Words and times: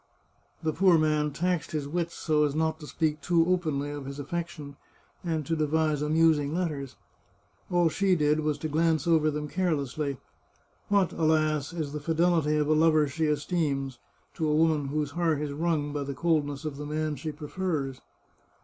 The 0.63 0.73
poor 0.73 0.97
man 0.97 1.29
taxed 1.31 1.73
his 1.73 1.87
wits 1.87 2.15
so 2.15 2.43
as 2.43 2.55
not 2.55 2.79
to 2.79 2.87
speak 2.87 3.21
too 3.21 3.45
openly 3.45 3.91
of 3.91 4.07
his 4.07 4.17
affection, 4.17 4.75
and 5.23 5.45
to 5.45 5.55
devise 5.55 6.01
amusing 6.01 6.55
let 6.55 6.69
ters. 6.69 6.95
All 7.69 7.87
she 7.87 8.15
did 8.15 8.39
was 8.39 8.57
to 8.57 8.67
glance 8.67 9.05
over 9.05 9.29
them 9.29 9.47
carelessly. 9.47 10.17
What, 10.87 11.11
alas, 11.13 11.71
is 11.71 11.93
the 11.93 11.99
fidelity 11.99 12.55
of 12.57 12.67
a 12.67 12.73
lover 12.73 13.07
she 13.07 13.25
esteems, 13.27 13.99
to 14.33 14.49
a 14.49 14.55
woman 14.55 14.87
whose 14.87 15.11
heart 15.11 15.39
is 15.39 15.51
wrung 15.53 15.93
by 15.93 16.01
the 16.01 16.15
coldness 16.15 16.65
of 16.65 16.77
the 16.77 16.85
man 16.87 17.15
she 17.15 17.31
prefers 17.31 18.01